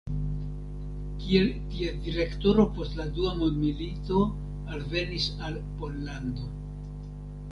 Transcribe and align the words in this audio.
Kiel 1.23 1.49
ties 1.73 1.99
direktoro 2.05 2.65
post 2.77 2.95
la 3.01 3.05
dua 3.19 3.33
mondmilito 3.41 4.23
alvenis 4.77 5.27
al 5.49 5.61
Pollando. 5.83 6.49